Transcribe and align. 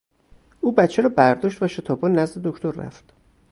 او 0.61 0.71
بچه 0.71 1.01
را 1.01 1.09
برداشت 1.09 1.63
و 1.63 1.67
شتابان 1.67 2.11
نزد 2.13 2.41
دکتر 2.41 2.71
رفت. 2.71 3.13